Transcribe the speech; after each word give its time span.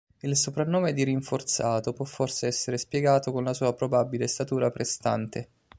Il 0.21 0.35
soprannome 0.35 0.93
di 0.93 1.03
"Rinforzato" 1.03 1.93
può 1.93 2.05
forse 2.05 2.47
essere 2.47 2.79
spiegato 2.79 3.31
con 3.31 3.43
la 3.43 3.53
sua 3.53 3.75
probabile 3.75 4.25
statura 4.25 4.71
prestante. 4.71 5.49